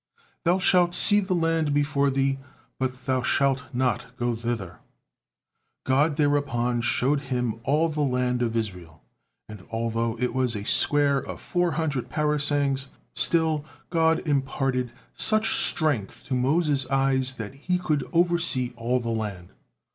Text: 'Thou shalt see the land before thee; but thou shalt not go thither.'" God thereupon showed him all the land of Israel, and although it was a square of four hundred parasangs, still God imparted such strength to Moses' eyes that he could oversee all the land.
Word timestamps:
'Thou 0.45 0.57
shalt 0.57 0.95
see 0.95 1.19
the 1.19 1.35
land 1.35 1.75
before 1.75 2.09
thee; 2.09 2.39
but 2.79 3.05
thou 3.05 3.21
shalt 3.21 3.65
not 3.71 4.07
go 4.17 4.33
thither.'" 4.33 4.79
God 5.83 6.15
thereupon 6.15 6.81
showed 6.81 7.21
him 7.21 7.59
all 7.61 7.87
the 7.87 8.01
land 8.01 8.41
of 8.41 8.57
Israel, 8.57 9.03
and 9.47 9.63
although 9.71 10.17
it 10.17 10.33
was 10.33 10.55
a 10.55 10.65
square 10.65 11.19
of 11.21 11.39
four 11.39 11.73
hundred 11.73 12.09
parasangs, 12.09 12.87
still 13.13 13.63
God 13.91 14.27
imparted 14.27 14.91
such 15.13 15.53
strength 15.53 16.25
to 16.25 16.33
Moses' 16.33 16.89
eyes 16.89 17.33
that 17.33 17.53
he 17.53 17.77
could 17.77 18.03
oversee 18.11 18.73
all 18.75 18.99
the 18.99 19.09
land. 19.09 19.49